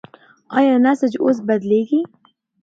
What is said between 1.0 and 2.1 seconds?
اوس بدلېږي؟